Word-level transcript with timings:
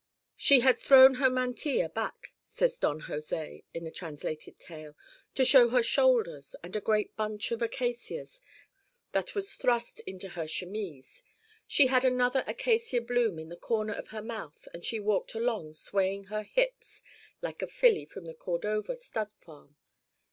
'She 0.35 0.61
had 0.61 0.79
thrown 0.79 1.13
her 1.17 1.29
mantilla 1.29 1.87
back,' 1.87 2.33
says 2.43 2.79
Don 2.79 3.01
José 3.03 3.65
in 3.71 3.83
the 3.83 3.91
translated 3.91 4.59
tale, 4.59 4.97
'to 5.35 5.45
show 5.45 5.69
her 5.69 5.83
shoulders 5.83 6.55
and 6.63 6.75
a 6.75 6.81
great 6.81 7.15
bunch 7.15 7.51
of 7.51 7.61
acacias 7.61 8.41
that 9.11 9.35
was 9.35 9.53
thrust 9.53 9.99
into 10.07 10.29
her 10.29 10.47
chemise. 10.47 11.23
She 11.67 11.85
had 11.85 12.03
another 12.03 12.43
acacia 12.47 12.99
bloom 12.99 13.37
in 13.37 13.49
the 13.49 13.55
corner 13.57 13.93
of 13.93 14.07
her 14.07 14.23
mouth 14.23 14.67
and 14.73 14.83
she 14.83 14.99
walked 14.99 15.35
along 15.35 15.75
swaying 15.75 16.23
her 16.33 16.41
hips 16.41 17.03
like 17.43 17.61
a 17.61 17.67
filly 17.67 18.05
from 18.07 18.25
the 18.25 18.33
Cordova 18.33 18.95
stud 18.95 19.31
farm. 19.33 19.75